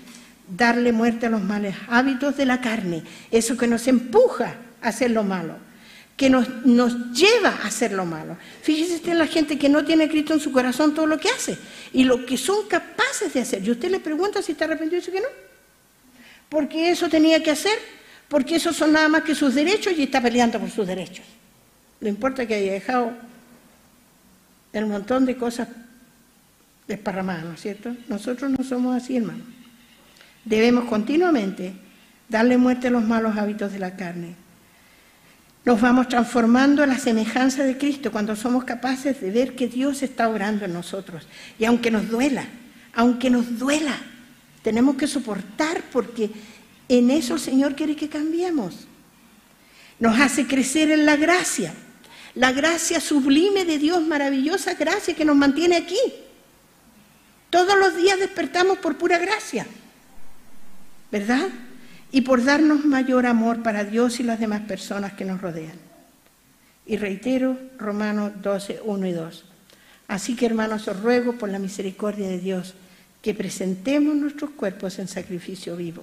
[0.57, 5.23] darle muerte a los malos hábitos de la carne, eso que nos empuja hacer lo
[5.23, 5.57] malo,
[6.17, 8.37] que nos, nos lleva a hacer lo malo.
[8.63, 11.29] Fíjese usted en la gente que no tiene Cristo en su corazón todo lo que
[11.29, 11.59] hace
[11.93, 13.67] y lo que son capaces de hacer.
[13.67, 15.51] Y usted le pregunta si está arrepentido y dice que no
[16.51, 17.79] porque eso tenía que hacer,
[18.29, 21.25] porque esos son nada más que sus derechos y está peleando por sus derechos.
[22.01, 23.13] No importa que haya dejado
[24.73, 25.69] el montón de cosas
[26.89, 27.97] desparramadas, ¿no es cierto?
[28.09, 29.45] Nosotros no somos así, hermano.
[30.45, 31.73] Debemos continuamente
[32.29, 34.35] darle muerte a los malos hábitos de la carne.
[35.65, 40.03] Nos vamos transformando a la semejanza de Cristo cuando somos capaces de ver que Dios
[40.03, 41.27] está orando en nosotros.
[41.59, 42.45] Y aunque nos duela,
[42.95, 43.97] aunque nos duela,
[44.63, 46.31] tenemos que soportar porque
[46.89, 48.87] en eso el Señor quiere que cambiemos.
[49.99, 51.75] Nos hace crecer en la gracia,
[52.35, 55.99] la gracia sublime de Dios, maravillosa gracia que nos mantiene aquí.
[57.51, 59.67] Todos los días despertamos por pura gracia,
[61.13, 61.49] ¿verdad?
[62.13, 65.79] Y por darnos mayor amor para Dios y las demás personas que nos rodean.
[66.87, 69.45] Y reitero Romanos 12, 1 y 2.
[70.09, 72.75] Así que hermanos, os ruego por la misericordia de Dios
[73.23, 76.03] que presentemos nuestros cuerpos en sacrificio vivo,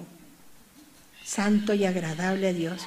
[1.25, 2.83] santo y agradable a Dios.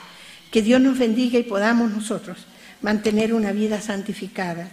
[0.51, 2.47] Que Dios nos bendiga y podamos nosotros
[2.81, 4.71] mantener una vida santificada